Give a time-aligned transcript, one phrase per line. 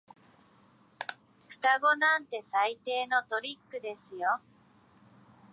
[1.47, 4.39] 双子なんて最低のトリックですよ。